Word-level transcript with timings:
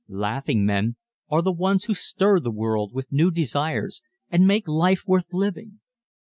Laughing 0.09 0.65
men 0.65 0.95
are 1.29 1.43
the 1.43 1.51
ones 1.51 1.83
who 1.83 1.93
stir 1.93 2.39
the 2.39 2.49
world 2.49 2.91
with 2.91 3.11
new 3.11 3.29
desires 3.29 4.01
and 4.31 4.47
make 4.47 4.67
life 4.67 5.03
worth 5.05 5.31
living. 5.31 5.79